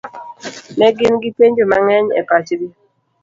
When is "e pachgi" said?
2.19-2.67